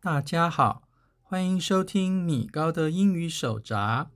[0.00, 0.88] 大家好，
[1.20, 4.08] 欢迎收听米高的英语手札，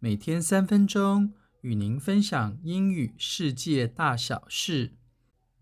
[0.00, 4.94] 每天三分钟与您分享英语世界大小事。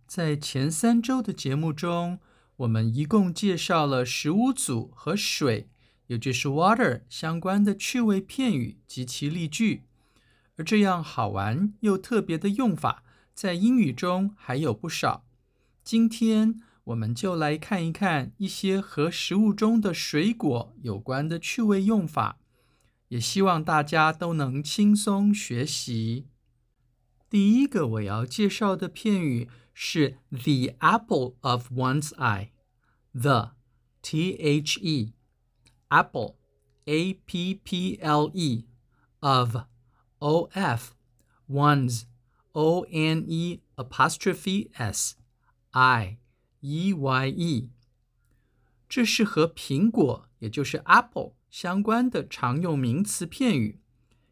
[0.06, 2.20] 在前三周的节目中，
[2.56, 5.68] 我们一共介绍了十五组和水，
[6.06, 9.82] 也就是 water 相关的趣味片语及其例句。
[10.56, 13.04] 而这样好玩又特别的用法，
[13.34, 15.25] 在英语中还有不少。
[15.86, 22.40] 今天，我们就来看一看一些和食物中的水果有关的趣味用法，
[23.06, 26.26] 也希望大家都能轻松学习。
[27.30, 32.48] 第一个我要介绍的片语是 the apple of one's eye。
[33.12, 33.52] the
[34.02, 35.12] t-h-e
[35.86, 36.34] apple
[36.86, 38.64] a-p-p-l-e
[39.20, 39.56] of
[40.18, 40.90] o-f
[41.48, 42.02] one's
[42.50, 45.14] o-n-e apostrophe s
[45.78, 46.16] i
[46.60, 47.70] e y e，
[48.88, 53.78] 这是和苹果，也就是 apple 相关的常用名词片语，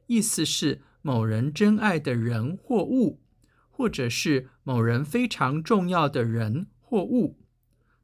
[0.06, 3.20] 意思是某人珍爱的人或物，
[3.70, 7.38] 或者是某人非常重要的人或物。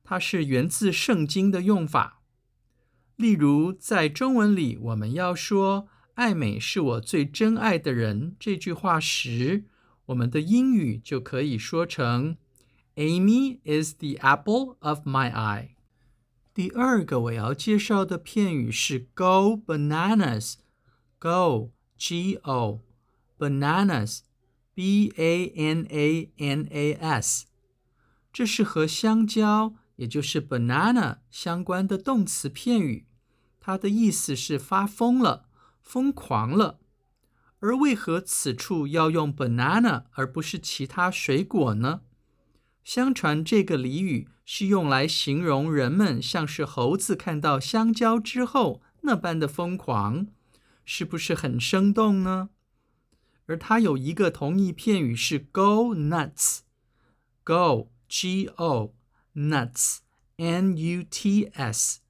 [0.05, 2.21] 它是源自圣经的用法。
[3.17, 9.65] 例如，在中文里，我们要说“爱美是我最珍爱的人”这句话时，
[10.07, 12.37] 我们的英语就可以说成。
[13.00, 15.76] Amy is the apple of my eye。
[16.54, 22.82] 第二个我要介绍的片语是 Go bananas。Go G-O
[23.38, 24.20] bananas
[24.74, 27.46] B-A-N-A-N-A-S。
[28.32, 33.08] 这是和香蕉，也就是 banana 相关的动词片语。
[33.60, 35.48] 它的意思是发疯了、
[35.82, 36.80] 疯狂了。
[37.60, 42.02] 而为何此处要用 banana 而不是其他水果呢？
[42.83, 50.27] 相传这个俚语是用来形容人们像是猴子看到香蕉之后那般的疯狂，
[50.85, 52.51] 是不是很生动呢？
[53.47, 58.95] 而它有一个同义片语是 go nuts，go g o
[59.35, 59.99] nuts
[60.37, 62.01] n u t s，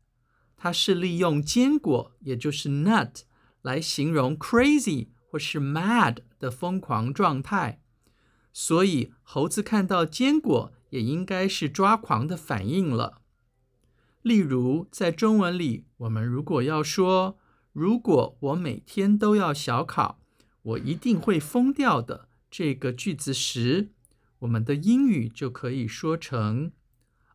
[0.56, 3.22] 它是利用坚果，也就是 nut
[3.62, 7.79] 来形容 crazy 或是 mad 的疯狂状态。
[8.52, 13.22] 所以，猴子看到坚果也应该是抓狂的反应了。
[14.22, 17.38] 例如，在中文里，我们如果要说
[17.72, 20.20] “如果我每天都要小考，
[20.62, 23.92] 我一定会疯掉的”这个句子时，
[24.40, 26.72] 我们的英语就可以说成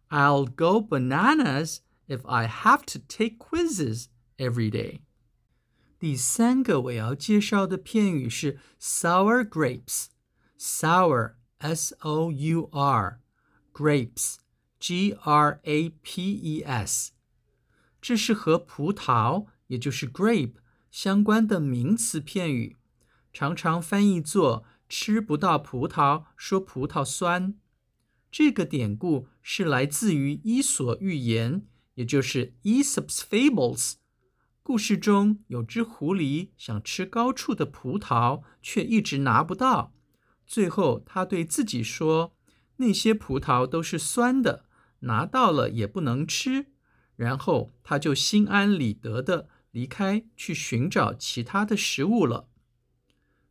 [0.10, 1.78] “I'll go bananas
[2.08, 5.00] if I have to take quizzes every day”。
[5.98, 10.08] 第三个我要介绍的片语是 “sour grapes”。
[10.58, 13.20] Sour, S-O-U-R,
[13.74, 14.36] grapes,
[14.80, 15.52] G-R-A-P-E-S，
[18.02, 20.56] 这是和葡萄，也就是 grape
[20.92, 22.78] 相关的名词片语，
[23.34, 27.56] 常常翻译作“吃不到葡萄说葡萄酸”。
[28.32, 33.96] 这个典故是来自于伊索寓言，也就是 Aesop's Fables。
[34.62, 39.95] 故事中有只狐狸想吃高处的葡萄，却一直拿不到。
[40.46, 42.36] 最后，他对自己说
[42.78, 44.66] ：“那些葡萄都是酸的，
[45.00, 46.68] 拿到了也不能吃。”
[47.16, 52.50] 然后，他就心安理得地离开，去寻找其他的食物了。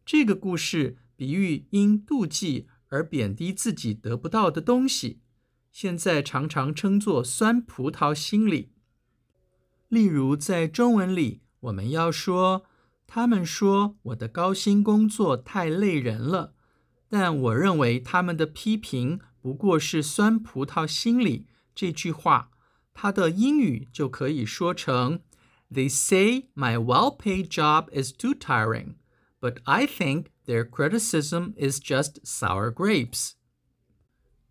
[0.04, 5.20] 这个故事比喻因妒忌而贬低自己得不到的东西，
[5.72, 8.72] 现在常常称作“酸葡萄心理”。
[9.88, 12.64] 例如，在中文里，我们要说
[13.06, 16.53] ：“他们说我的高薪工作太累人了。”
[17.13, 22.51] 但我认为他们的批评不过是酸葡萄心理这句话，
[22.93, 25.21] 它的英语就可以说成：
[25.71, 28.95] They say my well-paid job is too tiring,
[29.39, 33.31] but I think their criticism is just sour grapes。